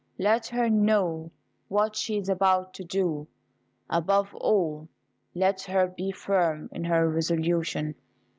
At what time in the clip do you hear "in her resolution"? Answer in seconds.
6.71-7.93